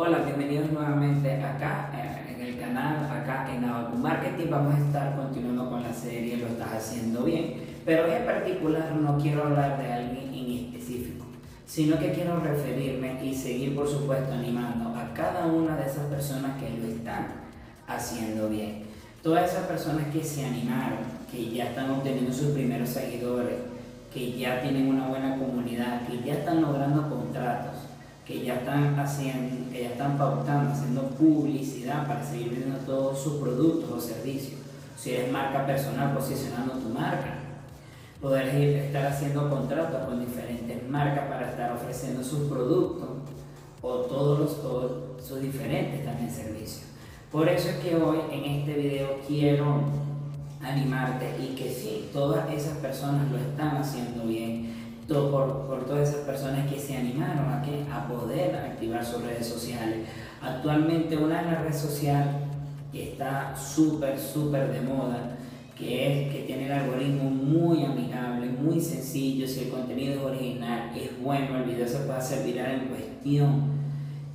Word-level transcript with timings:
Hola, 0.00 0.18
bienvenidos 0.18 0.70
nuevamente 0.70 1.42
acá 1.42 1.90
eh, 1.92 2.32
en 2.32 2.40
el 2.40 2.56
canal, 2.56 3.04
acá 3.10 3.52
en 3.52 3.64
Abaco 3.64 3.96
Marketing. 3.96 4.46
Vamos 4.48 4.76
a 4.76 4.78
estar 4.78 5.16
continuando 5.16 5.68
con 5.68 5.82
la 5.82 5.92
serie 5.92 6.36
Lo 6.36 6.46
estás 6.46 6.72
haciendo 6.74 7.24
bien. 7.24 7.54
Pero 7.84 8.06
en 8.06 8.24
particular 8.24 8.94
no 8.94 9.18
quiero 9.18 9.42
hablar 9.42 9.76
de 9.76 9.92
alguien 9.92 10.32
en 10.32 10.66
específico, 10.66 11.24
sino 11.66 11.98
que 11.98 12.12
quiero 12.12 12.38
referirme 12.38 13.24
y 13.24 13.34
seguir, 13.34 13.74
por 13.74 13.88
supuesto, 13.88 14.32
animando 14.34 14.96
a 14.96 15.12
cada 15.14 15.46
una 15.46 15.74
de 15.74 15.90
esas 15.90 16.06
personas 16.06 16.62
que 16.62 16.78
lo 16.78 16.86
están 16.94 17.26
haciendo 17.88 18.48
bien. 18.48 18.84
Todas 19.20 19.50
esas 19.50 19.66
personas 19.66 20.06
que 20.12 20.22
se 20.22 20.44
animaron, 20.44 20.98
que 21.28 21.50
ya 21.50 21.70
están 21.70 21.90
obteniendo 21.90 22.32
sus 22.32 22.50
primeros 22.50 22.90
seguidores, 22.90 23.56
que 24.14 24.38
ya 24.38 24.62
tienen 24.62 24.90
una 24.90 25.08
buena 25.08 25.36
comunidad, 25.36 26.06
que 26.06 26.22
ya 26.24 26.34
están 26.34 26.62
logrando 26.62 27.10
contratos 27.10 27.87
que 28.28 28.44
ya 28.44 28.56
están 28.56 29.00
haciendo, 29.00 29.72
que 29.72 29.84
ya 29.84 29.88
están 29.88 30.18
pautando, 30.18 30.72
haciendo 30.72 31.08
publicidad 31.08 32.06
para 32.06 32.22
seguir 32.22 32.50
vendiendo 32.50 32.78
todos 32.80 33.18
sus 33.18 33.40
productos 33.40 33.90
o 33.90 33.98
servicios. 33.98 34.60
Si 34.98 35.14
eres 35.14 35.32
marca 35.32 35.64
personal, 35.64 36.14
posicionando 36.14 36.74
tu 36.74 36.90
marca. 36.90 37.38
Poder 38.20 38.48
estar 38.48 39.06
haciendo 39.06 39.48
contratos 39.48 40.06
con 40.06 40.20
diferentes 40.20 40.86
marcas 40.90 41.26
para 41.28 41.50
estar 41.50 41.72
ofreciendo 41.72 42.22
sus 42.22 42.50
productos 42.50 43.08
o 43.80 43.94
todos 44.00 44.38
los, 44.40 45.26
sus 45.26 45.40
diferentes 45.40 46.04
también 46.04 46.30
servicios. 46.30 46.82
Por 47.32 47.48
eso 47.48 47.70
es 47.70 47.76
que 47.76 47.96
hoy 47.96 48.18
en 48.30 48.44
este 48.44 48.74
video 48.74 49.20
quiero 49.26 49.84
animarte 50.60 51.36
y 51.40 51.54
que 51.54 51.72
sí, 51.72 52.10
todas 52.12 52.50
esas 52.52 52.76
personas 52.78 53.30
lo 53.30 53.38
están 53.38 53.76
haciendo 53.76 54.24
bien 54.24 54.37
por, 55.08 55.66
por, 55.66 55.86
todas 55.86 56.10
esas 56.10 56.26
personas 56.26 56.70
que 56.70 56.78
se 56.78 56.96
animaron 56.96 57.50
a, 57.50 57.62
que, 57.62 57.84
a 57.90 58.06
poder 58.06 58.54
activar 58.54 59.04
sus 59.04 59.22
redes 59.22 59.46
sociales. 59.46 60.06
Actualmente 60.42 61.16
una 61.16 61.42
de 61.42 61.50
las 61.50 61.62
redes 61.62 61.78
sociales 61.78 62.34
que 62.92 63.10
está 63.10 63.56
súper, 63.56 64.18
súper 64.18 64.70
de 64.70 64.82
moda, 64.82 65.36
que 65.76 66.24
es 66.24 66.32
que 66.32 66.42
tiene 66.42 66.66
el 66.66 66.72
algoritmo 66.72 67.30
muy 67.30 67.84
amigable, 67.84 68.48
muy 68.48 68.80
sencillo, 68.80 69.46
si 69.46 69.64
el 69.64 69.68
contenido 69.70 70.14
es 70.14 70.20
original, 70.20 70.90
es 70.94 71.22
bueno, 71.22 71.58
el 71.58 71.64
video 71.64 71.88
se 71.88 71.98
puede 71.98 72.18
hacer 72.18 72.44
viral 72.44 72.72
en 72.72 72.88
cuestión 72.88 73.78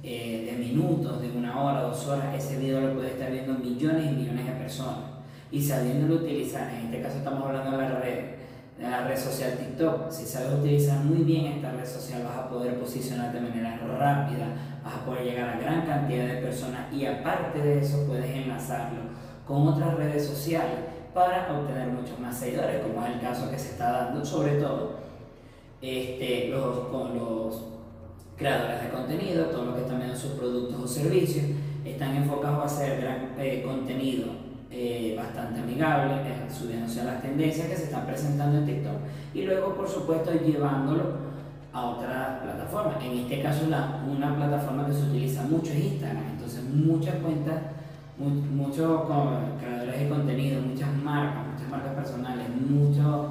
eh, 0.01 0.49
de 0.51 0.65
minutos, 0.65 1.21
de 1.21 1.31
una 1.31 1.61
hora, 1.61 1.81
dos 1.81 2.07
horas, 2.07 2.33
ese 2.35 2.57
video 2.57 2.81
lo 2.81 2.93
puede 2.93 3.11
estar 3.11 3.31
viendo 3.31 3.53
millones 3.53 4.11
y 4.11 4.15
millones 4.15 4.45
de 4.45 4.51
personas. 4.53 5.05
Y 5.51 5.61
sabiéndolo 5.61 6.15
utilizar, 6.15 6.73
en 6.73 6.85
este 6.85 7.01
caso 7.01 7.17
estamos 7.17 7.45
hablando 7.45 7.71
de 7.71 7.77
la 7.77 7.99
red, 7.99 8.42
la 8.79 9.07
red 9.07 9.17
social 9.17 9.57
TikTok. 9.57 10.09
Si 10.11 10.25
sabes 10.25 10.59
utilizar 10.59 11.03
muy 11.03 11.23
bien 11.23 11.45
esta 11.45 11.71
red 11.71 11.85
social, 11.85 12.23
vas 12.23 12.37
a 12.37 12.49
poder 12.49 12.79
posicionarte 12.79 13.39
de 13.39 13.49
manera 13.49 13.77
rápida, 13.77 14.47
vas 14.83 14.95
a 14.95 15.05
poder 15.05 15.25
llegar 15.25 15.49
a 15.49 15.59
gran 15.59 15.85
cantidad 15.85 16.27
de 16.27 16.41
personas 16.41 16.91
y 16.93 17.05
aparte 17.05 17.59
de 17.59 17.79
eso 17.79 18.05
puedes 18.07 18.29
enlazarlo 18.29 19.01
con 19.47 19.67
otras 19.67 19.95
redes 19.95 20.25
sociales 20.25 20.79
para 21.13 21.53
obtener 21.53 21.89
muchos 21.89 22.19
más 22.19 22.37
seguidores, 22.37 22.81
como 22.81 23.05
es 23.05 23.13
el 23.13 23.21
caso 23.21 23.49
que 23.49 23.59
se 23.59 23.71
está 23.71 23.91
dando, 23.91 24.25
sobre 24.25 24.53
todo 24.53 24.97
este, 25.81 26.47
los, 26.49 26.87
con 26.87 27.17
los 27.17 27.63
creadores 28.35 28.81
de 28.81 28.89
contenido, 28.89 29.45
todos 29.45 29.67
los 29.67 29.75
que 29.75 29.81
están 29.81 29.99
viendo 29.99 30.17
sus 30.17 30.31
productos 30.31 30.81
o 30.81 30.87
servicios, 30.87 31.45
están 31.85 32.15
enfocados 32.15 32.63
a 32.63 32.65
hacer 32.65 33.01
gran 33.01 33.35
eh, 33.37 33.61
contenido 33.63 34.42
eh, 34.75 35.13
bastante 35.15 35.61
amigable, 35.61 36.15
subiéndose 36.49 37.01
a 37.01 37.03
las 37.03 37.21
tendencias 37.21 37.67
que 37.67 37.75
se 37.75 37.83
están 37.83 38.07
presentando 38.07 38.57
en 38.57 38.65
TikTok 38.65 38.95
y 39.35 39.43
luego, 39.43 39.75
por 39.75 39.87
supuesto, 39.87 40.31
llevándolo 40.33 41.33
a 41.71 41.85
otra 41.89 42.39
plataforma. 42.41 42.97
En 43.03 43.19
este 43.19 43.43
caso, 43.43 43.67
la, 43.69 44.01
una 44.09 44.35
plataforma 44.35 44.87
que 44.87 44.93
se 44.93 45.03
utiliza 45.03 45.43
mucho 45.43 45.71
es 45.73 45.85
Instagram. 45.85 46.23
Entonces, 46.31 46.63
muchas 46.63 47.15
cuentas, 47.17 47.61
muchos 48.17 49.01
creadores 49.59 49.99
de 49.99 50.09
contenido, 50.09 50.61
muchas 50.61 50.91
marcas, 51.03 51.45
muchas 51.53 51.69
marcas 51.69 51.93
personales, 51.93 52.47
muchos 52.67 53.27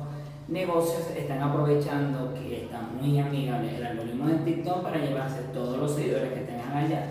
negocios 0.46 1.10
están 1.16 1.42
aprovechando 1.42 2.34
que 2.34 2.64
está 2.64 2.82
muy 3.00 3.18
amigable 3.18 3.76
el 3.76 3.84
algoritmo 3.84 4.28
de 4.28 4.38
TikTok 4.38 4.82
para 4.82 4.98
llevarse 4.98 5.40
todos 5.52 5.78
los 5.78 5.92
seguidores 5.92 6.32
que 6.34 6.40
tengan 6.40 6.76
allá 6.76 7.06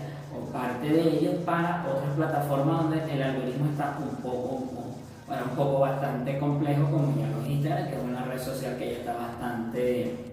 parte 0.52 0.88
de 0.88 1.18
ellos 1.18 1.34
para 1.44 1.86
otras 1.88 2.14
plataformas 2.16 2.82
donde 2.82 3.12
el 3.12 3.22
algoritmo 3.22 3.70
está 3.70 3.98
un 3.98 4.16
poco, 4.16 4.64
bueno, 5.26 5.42
un 5.50 5.56
poco 5.56 5.80
bastante 5.80 6.38
complejo, 6.38 6.84
como 6.90 7.14
ya 7.18 7.28
lo 7.28 7.46
Instagram, 7.46 7.88
que 7.88 7.96
es 7.96 8.04
una 8.04 8.24
red 8.24 8.40
social 8.40 8.76
que 8.76 8.92
ya 8.92 8.98
está 8.98 9.16
bastante 9.16 10.32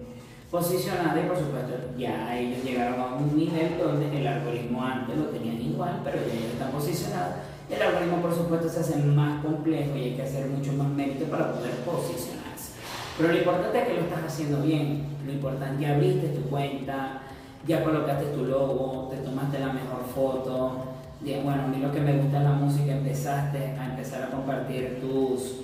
posicionada 0.50 1.20
y 1.20 1.28
por 1.28 1.38
supuesto 1.38 1.74
ya 1.96 2.36
ellos 2.36 2.64
llegaron 2.64 3.00
a 3.00 3.14
un 3.14 3.36
nivel 3.36 3.78
donde 3.78 4.20
el 4.20 4.26
algoritmo 4.26 4.82
antes 4.82 5.16
lo 5.16 5.26
tenían 5.26 5.60
igual, 5.60 6.00
pero 6.04 6.18
ya 6.18 6.32
ellos 6.32 6.52
están 6.52 6.70
posicionados. 6.72 7.34
El 7.70 7.80
algoritmo 7.80 8.20
por 8.20 8.34
supuesto 8.34 8.68
se 8.68 8.80
hace 8.80 8.96
más 8.96 9.44
complejo 9.44 9.96
y 9.96 10.02
hay 10.02 10.14
que 10.16 10.22
hacer 10.22 10.46
mucho 10.48 10.72
más 10.72 10.88
mérito 10.88 11.26
para 11.26 11.52
poder 11.52 11.72
posicionarse. 11.84 12.72
Pero 13.16 13.32
lo 13.32 13.38
importante 13.38 13.78
es 13.78 13.86
que 13.86 13.94
lo 13.94 14.00
estás 14.00 14.24
haciendo 14.24 14.62
bien, 14.62 15.06
lo 15.24 15.32
importante, 15.32 15.82
ya 15.82 15.94
abriste 15.94 16.28
tu 16.28 16.42
cuenta, 16.50 17.19
ya 17.66 17.84
colocaste 17.84 18.26
tu 18.26 18.44
logo, 18.44 19.08
te 19.10 19.18
tomaste 19.18 19.58
la 19.58 19.72
mejor 19.72 20.04
foto. 20.14 20.84
bueno, 21.20 21.62
a 21.62 21.66
mí 21.66 21.78
lo 21.78 21.92
que 21.92 22.00
me 22.00 22.16
gusta 22.16 22.38
es 22.38 22.44
la 22.44 22.52
música, 22.52 22.92
empezaste 22.92 23.58
a 23.78 23.90
empezar 23.90 24.22
a 24.24 24.30
compartir 24.30 25.00
tus, 25.00 25.56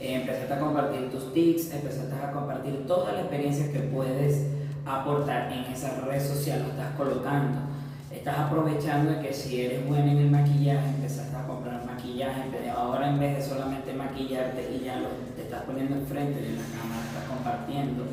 eh, 0.00 0.14
empezaste 0.14 0.52
a 0.52 0.58
compartir 0.58 1.10
tus 1.10 1.32
tips, 1.32 1.72
empezaste 1.72 2.14
a 2.14 2.32
compartir 2.32 2.86
toda 2.86 3.12
la 3.12 3.20
experiencia 3.20 3.70
que 3.72 3.80
puedes 3.80 4.46
aportar 4.84 5.52
en 5.52 5.72
esa 5.72 6.00
red 6.00 6.20
social, 6.20 6.62
lo 6.62 6.68
estás 6.70 6.94
colocando. 6.96 7.60
Estás 8.10 8.38
aprovechando 8.38 9.10
de 9.12 9.20
que 9.20 9.34
si 9.34 9.62
eres 9.62 9.86
bueno 9.86 10.10
en 10.10 10.18
el 10.18 10.30
maquillaje, 10.30 10.88
empezaste 10.88 11.36
a 11.36 11.46
comprar 11.46 11.84
maquillaje, 11.84 12.42
ahora 12.70 13.10
en 13.10 13.18
vez 13.18 13.36
de 13.36 13.42
solamente 13.42 13.92
maquillarte 13.92 14.70
y 14.72 14.84
ya 14.84 14.96
lo, 14.96 15.08
te 15.36 15.42
estás 15.42 15.62
poniendo 15.62 15.96
enfrente 15.96 16.40
de 16.40 16.50
la 16.50 16.62
cámara, 16.62 17.04
estás 17.06 17.24
compartiendo 17.28 18.04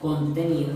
contenido 0.00 0.74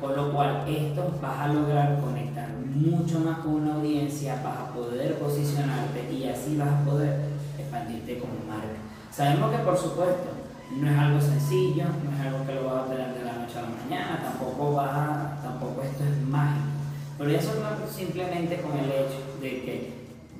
con 0.00 0.16
lo 0.16 0.32
cual 0.32 0.64
esto 0.66 1.18
vas 1.20 1.38
a 1.40 1.48
lograr 1.48 2.00
conectar 2.00 2.48
mucho 2.74 3.20
más 3.20 3.38
con 3.38 3.54
una 3.54 3.74
audiencia, 3.74 4.40
vas 4.42 4.58
a 4.58 4.72
poder 4.72 5.18
posicionarte 5.18 6.10
y 6.12 6.28
así 6.28 6.56
vas 6.56 6.68
a 6.68 6.84
poder 6.84 7.20
expandirte 7.58 8.18
como 8.18 8.32
marca. 8.48 8.78
Sabemos 9.10 9.50
que 9.50 9.58
por 9.58 9.76
supuesto 9.76 10.30
no 10.76 10.90
es 10.90 10.98
algo 10.98 11.20
sencillo, 11.20 11.84
no 11.84 12.16
es 12.16 12.26
algo 12.26 12.46
que 12.46 12.54
lo 12.54 12.64
vas 12.64 12.74
a 12.74 12.82
obtener 12.82 13.14
de 13.14 13.24
la 13.24 13.32
noche 13.32 13.58
a 13.58 13.62
la 13.62 13.68
mañana, 13.68 14.20
tampoco, 14.22 14.74
va 14.74 15.38
tampoco 15.42 15.82
esto 15.82 16.04
es 16.04 16.28
mágico. 16.28 16.66
Pero 17.18 17.30
eso 17.30 17.52
es 17.84 17.92
simplemente 17.92 18.62
con 18.62 18.78
el 18.78 18.86
hecho 18.86 19.20
de 19.40 19.50
que 19.62 19.92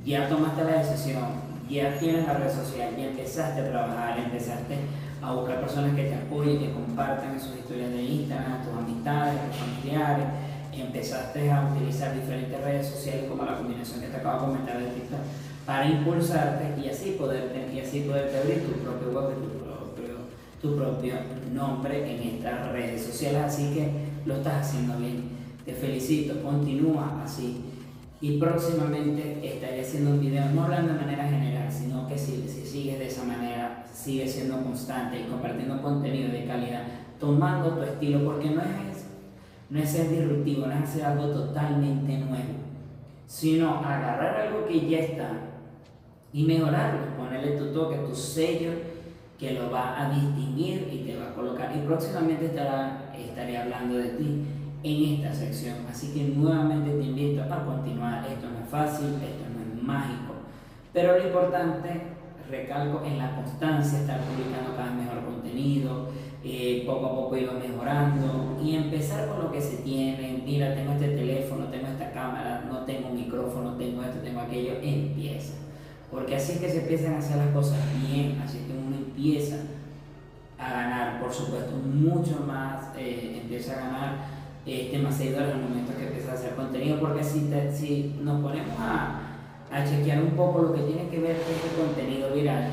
ya 0.05 0.29
tomaste 0.29 0.65
la 0.65 0.79
decisión, 0.79 1.25
ya 1.69 1.99
tienes 1.99 2.27
la 2.27 2.35
red 2.35 2.51
social, 2.51 2.97
ya 2.97 3.07
empezaste 3.07 3.61
a 3.61 3.71
trabajar, 3.71 4.19
empezaste 4.19 4.79
a 5.21 5.33
buscar 5.33 5.61
personas 5.61 5.95
que 5.95 6.05
te 6.05 6.15
apoyen, 6.41 6.59
que 6.59 6.73
compartan 6.73 7.41
sus 7.41 7.57
historias 7.57 7.91
de 7.91 8.03
Instagram, 8.03 8.65
tus 8.65 8.75
amistades, 8.75 9.41
tus 9.47 9.57
familiares. 9.57 10.27
Empezaste 10.73 11.51
a 11.51 11.71
utilizar 11.75 12.15
diferentes 12.15 12.59
redes 12.65 12.89
sociales 12.89 13.27
como 13.29 13.45
la 13.45 13.59
combinación 13.59 14.01
que 14.01 14.07
te 14.07 14.17
acabo 14.17 14.41
de 14.41 14.47
comentar 14.47 14.79
de 14.79 14.87
TikTok 14.87 15.19
para 15.67 15.87
impulsarte 15.87 16.81
y 16.81 16.89
así 16.89 17.17
poderte, 17.19 17.71
y 17.75 17.81
así 17.81 18.01
poderte 18.01 18.39
abrir 18.39 18.65
tu 18.65 18.73
propio 18.81 19.09
web, 19.09 19.35
propio, 19.63 20.15
tu 20.63 20.77
propio 20.77 21.15
nombre 21.53 22.11
en 22.11 22.37
estas 22.37 22.73
redes 22.73 23.05
sociales. 23.05 23.43
Así 23.45 23.75
que 23.75 23.91
lo 24.25 24.37
estás 24.37 24.69
haciendo 24.69 24.97
bien. 24.97 25.29
Te 25.67 25.75
felicito, 25.75 26.43
continúa 26.43 27.21
así. 27.23 27.63
Y 28.21 28.39
próximamente 28.39 29.41
estaré 29.43 29.81
haciendo 29.81 30.11
un 30.11 30.21
video, 30.21 30.45
no 30.51 30.65
hablando 30.65 30.93
de 30.93 31.01
manera 31.01 31.27
general, 31.27 31.73
sino 31.73 32.07
que 32.07 32.19
si, 32.19 32.47
si 32.47 32.67
sigues 32.67 32.99
de 32.99 33.07
esa 33.07 33.25
manera, 33.25 33.87
sigue 33.93 34.29
siendo 34.29 34.63
constante 34.63 35.21
y 35.21 35.31
compartiendo 35.31 35.81
contenido 35.81 36.31
de 36.31 36.45
calidad, 36.45 36.83
tomando 37.19 37.71
tu 37.75 37.83
estilo, 37.83 38.25
porque 38.25 38.51
no 38.51 38.61
es, 38.61 39.07
no 39.71 39.79
es 39.79 39.91
ser 39.91 40.11
disruptivo, 40.11 40.67
no 40.67 40.73
es 40.73 40.83
hacer 40.83 41.05
algo 41.05 41.29
totalmente 41.29 42.19
nuevo, 42.19 42.55
sino 43.27 43.79
agarrar 43.79 44.49
algo 44.49 44.67
que 44.67 44.87
ya 44.87 44.99
está 44.99 45.31
y 46.33 46.45
mejorarlo, 46.45 47.17
ponerle 47.17 47.53
tu 47.53 47.73
toque, 47.73 47.97
tu 47.99 48.15
sello 48.15 48.73
que 49.39 49.53
lo 49.53 49.71
va 49.71 49.99
a 49.99 50.11
distinguir 50.11 50.91
y 50.93 51.07
te 51.07 51.17
va 51.17 51.31
a 51.31 51.35
colocar. 51.35 51.75
Y 51.75 51.87
próximamente 51.87 52.47
estará, 52.47 53.11
estaré 53.17 53.57
hablando 53.57 53.97
de 53.97 54.11
ti 54.11 54.45
en 54.83 55.15
esta 55.15 55.35
sección. 55.35 55.77
Así 55.91 56.13
que 56.13 56.25
nuevamente 56.25 56.91
te 56.91 57.05
invito 57.05 57.43
a 57.43 57.65
continuar. 57.65 58.27
Esto 58.27 58.49
no 58.51 58.65
es 58.65 58.69
fácil, 58.69 59.09
esto 59.15 59.45
no 59.55 59.61
es 59.61 59.83
mágico. 59.83 60.35
Pero 60.93 61.19
lo 61.19 61.27
importante, 61.27 61.89
recalco, 62.51 63.05
en 63.05 63.19
la 63.19 63.37
constancia, 63.37 64.01
estar 64.01 64.21
publicando 64.21 64.77
cada 64.77 64.91
vez 64.91 65.05
mejor 65.05 65.25
contenido, 65.25 66.09
eh, 66.43 66.85
poco 66.87 67.07
a 67.07 67.15
poco 67.15 67.37
ir 67.37 67.51
mejorando 67.53 68.59
y 68.63 68.75
empezar 68.75 69.29
con 69.29 69.45
lo 69.45 69.53
que 69.53 69.61
se 69.61 69.79
tiene. 69.79 70.43
Mira, 70.45 70.75
tengo 70.75 70.93
este 70.93 71.09
teléfono, 71.09 71.67
tengo 71.67 71.87
esta 71.89 72.11
cámara, 72.13 72.65
no 72.69 72.85
tengo 72.85 73.11
micrófono, 73.11 73.77
tengo 73.77 74.03
esto, 74.03 74.21
tengo 74.21 74.41
aquello. 74.41 74.75
Empieza. 74.83 75.55
Porque 76.11 76.35
así 76.35 76.53
es 76.53 76.59
que 76.59 76.69
se 76.69 76.81
empiezan 76.81 77.15
a 77.15 77.19
hacer 77.19 77.37
las 77.37 77.51
cosas 77.51 77.79
bien, 78.05 78.41
así 78.43 78.59
que 78.67 78.73
uno 78.73 78.97
empieza 78.97 79.57
a 80.59 80.73
ganar, 80.73 81.21
por 81.21 81.33
supuesto, 81.33 81.77
mucho 81.77 82.41
más, 82.47 82.91
eh, 82.99 83.39
empieza 83.43 83.75
a 83.75 83.77
ganar 83.77 84.30
este, 84.67 84.99
más 84.99 85.17
seguidores 85.17 85.55
al 85.55 85.63
momento 85.63 85.97
que 85.97 86.07
empiezas 86.07 86.31
a 86.31 86.35
hacer 86.35 86.55
contenido, 86.55 87.01
porque 87.01 87.25
si, 87.25 87.51
si 87.75 88.17
nos 88.23 88.41
ponemos 88.43 88.79
a, 88.79 89.21
a 89.71 89.85
chequear 89.85 90.23
un 90.23 90.31
poco 90.31 90.63
lo 90.63 90.75
que 90.75 90.83
tiene 90.83 91.09
que 91.09 91.21
ver 91.21 91.37
con 91.37 91.55
este 91.55 91.81
contenido 91.81 92.35
viral, 92.35 92.71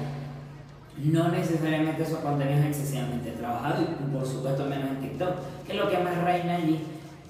no 0.97 1.29
necesariamente 1.29 2.03
esos 2.03 2.19
contenidos 2.19 2.65
excesivamente 2.65 3.31
trabajados 3.31 3.81
y 3.81 4.15
por 4.15 4.25
supuesto 4.25 4.65
menos 4.65 4.89
en 4.89 5.01
TikTok, 5.01 5.35
que 5.67 5.73
lo 5.75 5.89
que 5.89 5.99
más 5.99 6.17
reina 6.23 6.55
allí 6.55 6.79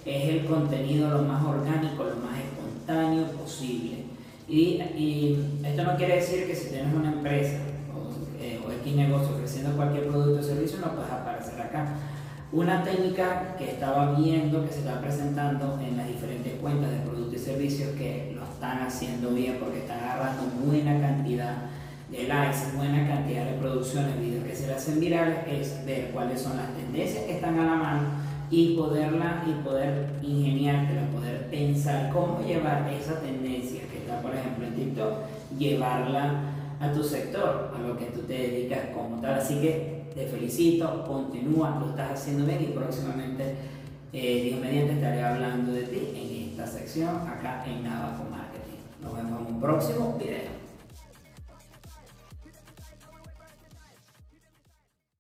es 0.06 0.30
el 0.30 0.46
contenido 0.46 1.10
lo 1.10 1.24
más 1.24 1.44
orgánico, 1.44 2.04
lo 2.06 2.16
más 2.16 2.40
espontáneo 2.40 3.26
posible. 3.32 4.06
Y, 4.48 4.82
y 4.96 5.60
esto 5.66 5.84
no 5.84 5.98
quiere 5.98 6.16
decir 6.16 6.48
que 6.48 6.56
si 6.56 6.70
tienes 6.70 6.94
una 6.94 7.12
empresa 7.12 7.58
o, 7.94 8.42
eh, 8.42 8.60
X 8.82 8.96
negocio 8.96 9.36
ofreciendo 9.36 9.76
cualquier 9.76 10.08
producto 10.08 10.40
o 10.40 10.44
servicio 10.44 10.80
no 10.80 10.94
puedes 10.94 11.12
aparecer 11.12 11.60
acá. 11.60 11.96
Una 12.54 12.82
técnica 12.82 13.58
que 13.58 13.72
estaba 13.72 14.18
viendo 14.18 14.66
que 14.66 14.72
se 14.72 14.80
está 14.80 15.02
presentando 15.02 15.78
en 15.86 15.98
las 15.98 16.08
diferentes 16.08 16.54
cuentas 16.62 16.92
de 16.92 17.00
productos 17.00 17.42
y 17.42 17.44
servicios 17.44 17.90
que 17.98 18.32
lo 18.34 18.44
están 18.46 18.84
haciendo 18.84 19.32
bien 19.32 19.58
porque 19.60 19.80
están 19.80 20.00
agarrando 20.00 20.44
buena 20.64 20.98
cantidad 20.98 21.56
de 22.10 22.26
likes, 22.26 22.60
buena 22.78 23.06
cantidad 23.06 23.44
de 23.44 23.52
reproducciones, 23.52 24.18
videos 24.22 24.46
que 24.46 24.56
se 24.56 24.68
le 24.68 24.76
hacen 24.76 24.98
virales, 25.02 25.40
es 25.46 25.86
ver 25.86 26.12
cuáles 26.12 26.40
son 26.40 26.56
las 26.56 26.74
tendencias 26.74 27.26
que 27.26 27.36
están 27.36 27.60
a 27.60 27.66
la 27.66 27.76
mano 27.76 28.02
y 28.50 28.78
poderla 28.78 29.44
y 29.46 29.52
poder 29.62 30.08
ingeniártela, 30.24 31.08
poder 31.08 31.50
pensar 31.50 32.10
cómo 32.14 32.40
llevar 32.48 32.90
esa 32.94 33.20
tendencia 33.20 33.82
que 33.92 33.98
está, 33.98 34.22
por 34.22 34.34
ejemplo, 34.34 34.68
en 34.68 34.74
TikTok, 34.74 35.14
llevarla 35.60 36.44
a 36.80 36.94
tu 36.94 37.04
sector, 37.04 37.74
a 37.78 37.82
lo 37.86 37.98
que 37.98 38.06
tú 38.06 38.22
te 38.22 38.34
dedicas 38.34 38.86
como 38.96 39.20
tal. 39.20 39.34
Así 39.34 39.56
que 39.56 39.97
te 40.18 40.26
felicito, 40.26 41.06
continúa, 41.06 41.78
lo 41.80 41.92
estás 41.92 42.12
haciendo 42.20 42.46
bien 42.46 42.64
y 42.64 42.74
próximamente, 42.74 43.56
eh, 44.12 44.42
Dios 44.46 44.60
mediante, 44.60 44.94
estaré 44.94 45.22
hablando 45.22 45.72
de 45.72 45.84
ti 45.84 46.00
en 46.16 46.50
esta 46.50 46.66
sección 46.66 47.28
acá 47.28 47.64
en 47.68 47.84
Navajo 47.84 48.24
Marketing. 48.32 48.82
Nos 49.00 49.16
vemos 49.16 49.42
en 49.42 49.54
un 49.54 49.62
próximo 49.62 50.18
video. 50.18 50.57